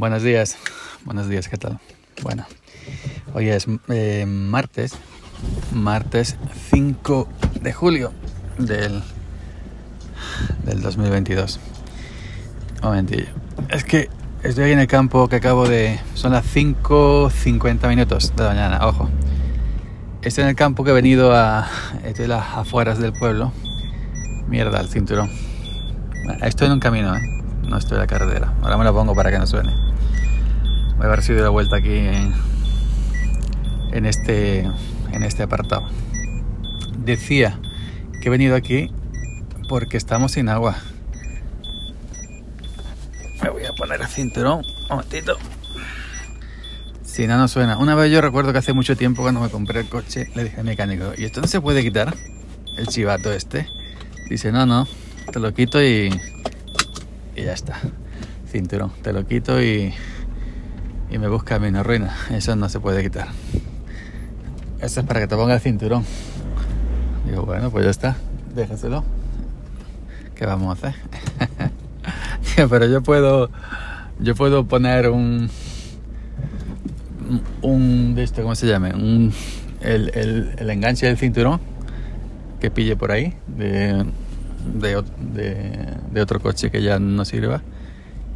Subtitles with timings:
[0.00, 0.56] Buenos días,
[1.04, 1.78] buenos días, ¿qué tal?
[2.22, 2.46] Bueno,
[3.34, 4.94] hoy es eh, martes,
[5.74, 6.38] martes
[6.70, 7.28] 5
[7.60, 8.10] de julio
[8.56, 9.02] del,
[10.64, 11.60] del 2022.
[12.76, 13.26] Un momentillo.
[13.68, 14.08] Es que
[14.42, 16.00] estoy en el campo que acabo de...
[16.14, 19.10] Son las 5.50 minutos de la mañana, ojo.
[20.22, 21.68] Estoy en el campo que he venido a...
[22.04, 23.52] Estoy en las afueras del pueblo.
[24.48, 25.30] Mierda, el cinturón.
[26.40, 27.39] Estoy en un camino, ¿eh?
[27.62, 28.52] No estoy en la carretera.
[28.62, 29.72] Ahora me lo pongo para que no suene.
[30.96, 32.34] Voy a haber sido de vuelta aquí en,
[33.92, 34.60] en, este,
[35.12, 35.84] en este apartado.
[36.98, 37.58] Decía
[38.20, 38.90] que he venido aquí
[39.68, 40.76] porque estamos sin agua.
[43.42, 44.64] Me voy a poner el cinturón.
[44.82, 45.38] Un momentito.
[47.04, 47.78] Si no, no suena.
[47.78, 50.58] Una vez yo recuerdo que hace mucho tiempo cuando me compré el coche, le dije
[50.58, 52.14] al mecánico, ¿y esto no se puede quitar?
[52.76, 53.68] El chivato este.
[54.28, 54.86] Dice, no, no,
[55.32, 56.10] te lo quito y,
[57.36, 57.78] y ya está.
[58.50, 59.94] Cinturón, te lo quito y,
[61.10, 62.14] y me busca una ruina.
[62.30, 63.28] Eso no se puede quitar.
[64.80, 66.04] Eso es para que te ponga el cinturón.
[67.26, 68.16] Digo, bueno, pues ya está,
[68.54, 69.04] déjaselo.
[70.34, 70.94] ¿Qué vamos a hacer?
[72.70, 73.50] Pero yo puedo,
[74.18, 75.50] yo puedo poner un,
[77.62, 78.88] un de esto, ¿cómo se llama?
[78.88, 79.32] Un,
[79.80, 81.60] el, el, el enganche del cinturón
[82.60, 83.34] que pille por ahí
[84.64, 87.62] de, de, de, otro coche que ya no sirva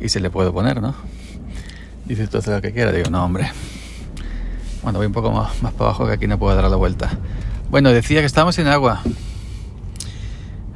[0.01, 0.95] y se le puedo poner, ¿no?
[2.07, 2.95] Dice, tú lo que quieras.
[2.95, 3.51] Digo, no, hombre.
[4.83, 7.11] Bueno, voy un poco más, más para abajo que aquí no puedo dar la vuelta.
[7.71, 9.01] Bueno, decía que estamos sin agua.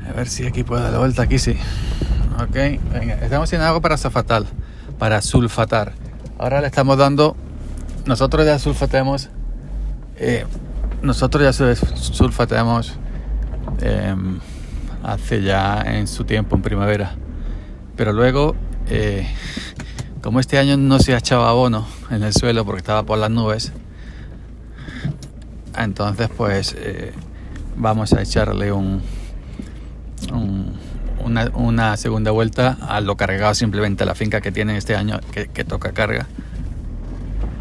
[0.09, 1.23] A ver si aquí puedo dar la vuelta.
[1.23, 1.57] Aquí sí.
[2.41, 2.55] Ok,
[2.93, 3.15] venga.
[3.21, 4.45] Estamos sin agua para sulfatar.
[4.99, 5.93] Para sulfatar.
[6.39, 7.37] Ahora le estamos dando...
[8.07, 9.29] Nosotros ya sulfatemos...
[10.17, 10.47] Eh,
[11.03, 12.95] nosotros ya sulfatemos...
[13.83, 14.17] Eh,
[15.03, 17.15] hace ya en su tiempo, en primavera.
[17.97, 18.55] Pero luego...
[18.91, 19.27] Eh,
[20.23, 23.31] como este año no se ha echado abono en el suelo porque estaba por las
[23.31, 23.73] nubes,
[25.77, 27.13] entonces pues eh,
[27.77, 29.01] vamos a echarle un,
[30.33, 30.77] un
[31.55, 35.65] una, segunda vuelta a lo cargado simplemente a la finca que tienen este año que,
[35.65, 36.27] toca carga.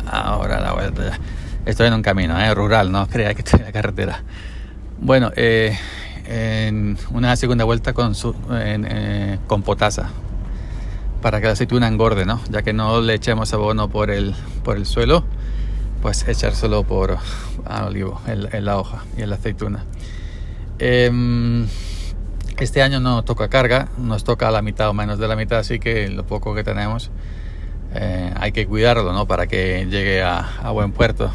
[0.09, 1.19] Ahora la vuelta.
[1.65, 2.53] Estoy en un camino ¿eh?
[2.53, 4.23] rural, no crea que estoy en la carretera.
[4.99, 5.77] Bueno, eh,
[6.27, 8.13] en una segunda vuelta con,
[8.51, 10.09] eh, con potasa,
[11.21, 12.41] para que la aceituna engorde, ¿no?
[12.49, 15.23] Ya que no le echemos abono por el, por el suelo,
[16.01, 17.17] pues echárselo por
[17.65, 19.85] al olivo, en, la hoja y en la aceituna.
[20.79, 21.65] Eh,
[22.59, 25.79] este año no toca carga, nos toca la mitad o menos de la mitad, así
[25.79, 27.09] que lo poco que tenemos
[27.93, 29.27] eh, hay que cuidarlo, ¿no?
[29.27, 31.31] Para que llegue a buen puerto.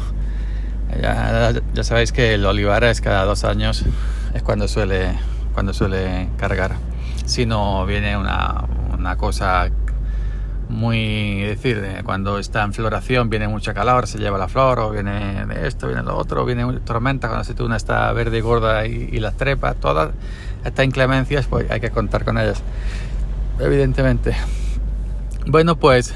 [1.01, 3.83] Ya, ya, sabéis que el olivar es cada dos años,
[4.33, 5.13] es cuando suele,
[5.53, 6.75] cuando suele cargar.
[7.25, 8.65] Si no viene una,
[8.97, 9.69] una cosa
[10.69, 15.45] muy decir cuando está en floración viene mucha calor se lleva la flor o viene
[15.45, 19.09] de esto viene lo otro viene tormenta cuando la aceituna está verde y gorda y,
[19.11, 20.11] y las trepas todas
[20.63, 22.61] estas inclemencias pues hay que contar con ellas
[23.59, 24.35] evidentemente
[25.45, 26.13] bueno pues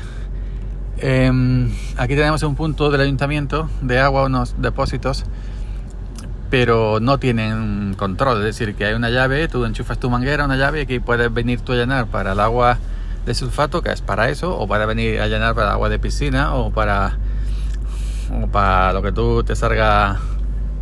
[1.00, 5.26] eh, aquí tenemos un punto del ayuntamiento de agua unos depósitos
[6.50, 10.56] pero no tienen control es decir que hay una llave tú enchufas tu manguera una
[10.56, 12.78] llave y aquí puedes venir tú a llenar para el agua
[13.28, 16.56] de sulfato, que es para eso, o para venir a llenar para agua de piscina,
[16.56, 17.18] o para,
[18.42, 20.18] o para lo que tú te salga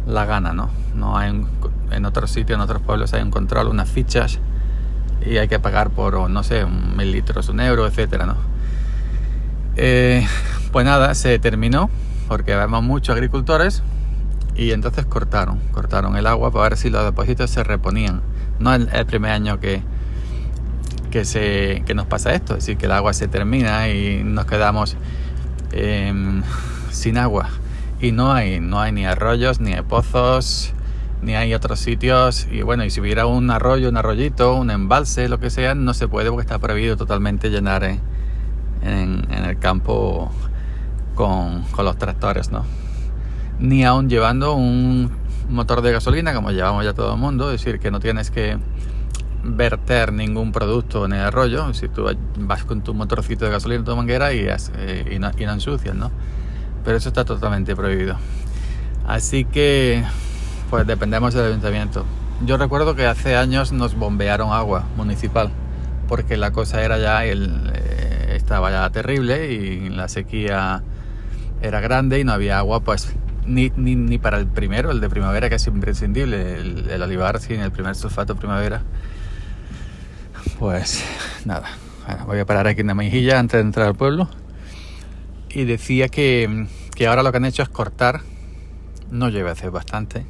[0.06, 0.70] la gana, ¿no?
[0.94, 1.50] No hay un,
[1.90, 4.40] en otros sitios, en otros pueblos hay un control, unas fichas,
[5.26, 8.36] y hay que pagar por, no sé, mil litros, un euro, etcétera, ¿no?
[9.78, 10.26] Eh,
[10.72, 11.90] pues nada, se terminó,
[12.28, 13.84] porque vemos muchos agricultores,
[14.56, 18.22] y entonces cortaron, cortaron el agua para ver si los depósitos se reponían.
[18.60, 19.82] No el, el primer año que,
[21.12, 24.46] que, se, que nos pasa esto, es decir, que el agua se termina y nos
[24.46, 24.96] quedamos
[25.74, 26.14] eh,
[26.92, 27.50] sin agua.
[28.00, 30.74] Y no hay, no hay ni arroyos, ni pozos,
[31.22, 32.48] ni hay otros sitios.
[32.52, 35.94] Y bueno, y si hubiera un arroyo, un arroyito, un embalse, lo que sea, no
[35.94, 38.00] se puede porque está prohibido totalmente llenar en,
[38.82, 40.32] en, en el campo
[41.16, 42.66] con, con los tractores, ¿no?
[43.60, 45.12] Ni aún llevando un
[45.50, 48.58] motor de gasolina, como llevamos ya todo el mundo, es decir, que no tienes que
[49.44, 51.74] verter ningún producto en el arroyo.
[51.74, 52.08] Si tú
[52.40, 55.54] vas con tu motorcito de gasolina en tu manguera y, eh, y, no, y no
[55.54, 56.12] ensucias, ¿no?
[56.84, 58.18] Pero eso está totalmente prohibido.
[59.08, 60.04] Así que,
[60.70, 62.06] pues dependemos del ayuntamiento.
[62.46, 65.52] Yo recuerdo que hace años nos bombearon agua municipal,
[66.08, 67.72] porque la cosa era ya, el,
[68.46, 70.84] estaba ya terrible y la sequía
[71.64, 73.16] era grande y no había agua, pues
[73.48, 77.40] ni, ni, ni para el primero, el de primavera, que es imprescindible, el, el olivar
[77.40, 78.84] sin el primer sulfato primavera.
[80.60, 81.04] Pues
[81.44, 81.70] nada,
[82.06, 84.30] bueno, voy a parar aquí en la mejilla antes de entrar al pueblo.
[85.50, 88.22] Y decía que, que ahora lo que han hecho es cortar,
[89.10, 90.24] no lleva hace bastante,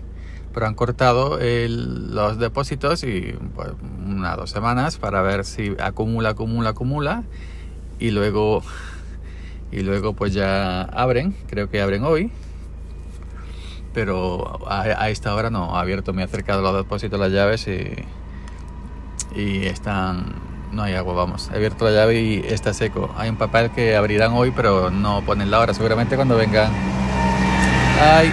[0.53, 3.71] pero han cortado el, los depósitos y pues,
[4.05, 7.23] una dos semanas para ver si acumula, acumula, acumula
[7.99, 8.63] y luego
[9.71, 12.31] y luego pues ya abren, creo que abren hoy,
[13.93, 17.93] pero a, esta hora no, ha abierto, me ha acercado los depósitos, las llaves y,
[19.39, 20.33] y están,
[20.71, 23.13] no hay agua, vamos, he abierto la llave y está seco.
[23.17, 26.71] Hay un papel que abrirán hoy, pero no ponen la hora, seguramente cuando vengan,
[28.01, 28.31] ay,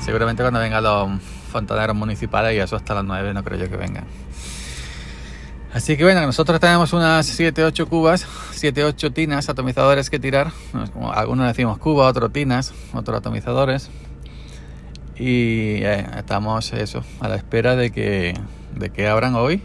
[0.00, 3.76] seguramente cuando vengan los fontaneros municipales y eso hasta las 9 no creo yo que
[3.76, 4.04] vengan.
[5.72, 10.50] Así que bueno, nosotros tenemos unas 7-8 cubas, 7-8 tinas, atomizadores que tirar.
[11.12, 13.90] Algunos decimos cuba, otros tinas, otros atomizadores.
[15.16, 18.34] Y eh, estamos eso, a la espera de que,
[18.76, 19.62] de que abran hoy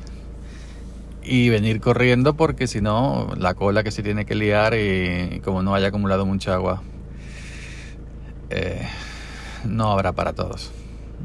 [1.24, 5.64] y venir corriendo porque si no, la cola que se tiene que liar y, como
[5.64, 6.82] no haya acumulado mucha agua,
[8.50, 8.90] eh,
[9.64, 10.72] no habrá para todos.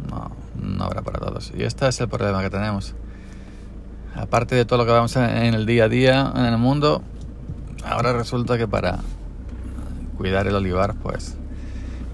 [0.08, 1.52] No, no habrá para todos.
[1.56, 2.94] Y este es el problema que tenemos
[4.14, 7.02] aparte de todo lo que vamos en el día a día en el mundo,
[7.84, 8.98] ahora resulta que para
[10.16, 11.36] cuidar el olivar, pues,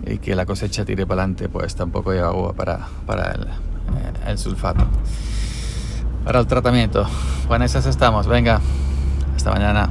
[0.06, 3.46] y que la cosecha tire para adelante, pues tampoco hay agua para, para el,
[4.26, 4.84] el sulfato.
[6.24, 7.06] Para el tratamiento.
[7.48, 8.26] Bueno, esas estamos.
[8.26, 8.60] Venga,
[9.36, 9.90] hasta mañana.